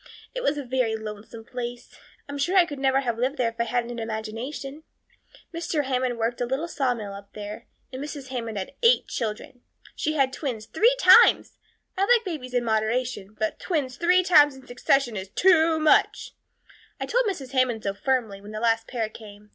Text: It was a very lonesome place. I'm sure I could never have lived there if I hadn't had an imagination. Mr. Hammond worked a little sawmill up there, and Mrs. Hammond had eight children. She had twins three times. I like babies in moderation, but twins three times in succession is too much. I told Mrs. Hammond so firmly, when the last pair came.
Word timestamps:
It 0.33 0.41
was 0.41 0.57
a 0.57 0.63
very 0.65 0.95
lonesome 0.95 1.45
place. 1.45 1.95
I'm 2.27 2.39
sure 2.39 2.57
I 2.57 2.65
could 2.65 2.79
never 2.79 3.01
have 3.01 3.19
lived 3.19 3.37
there 3.37 3.49
if 3.49 3.59
I 3.59 3.65
hadn't 3.65 3.89
had 3.91 3.97
an 3.97 4.03
imagination. 4.03 4.81
Mr. 5.53 5.83
Hammond 5.83 6.17
worked 6.17 6.41
a 6.41 6.47
little 6.47 6.67
sawmill 6.67 7.13
up 7.13 7.31
there, 7.33 7.67
and 7.93 8.03
Mrs. 8.03 8.29
Hammond 8.29 8.57
had 8.57 8.73
eight 8.81 9.07
children. 9.07 9.61
She 9.95 10.13
had 10.13 10.33
twins 10.33 10.65
three 10.65 10.95
times. 10.97 11.55
I 11.95 12.05
like 12.07 12.25
babies 12.25 12.55
in 12.55 12.63
moderation, 12.65 13.35
but 13.37 13.59
twins 13.59 13.95
three 13.97 14.23
times 14.23 14.55
in 14.55 14.65
succession 14.65 15.15
is 15.15 15.29
too 15.29 15.77
much. 15.79 16.33
I 16.99 17.05
told 17.05 17.25
Mrs. 17.27 17.51
Hammond 17.51 17.83
so 17.83 17.93
firmly, 17.93 18.41
when 18.41 18.53
the 18.53 18.59
last 18.59 18.87
pair 18.87 19.07
came. 19.07 19.49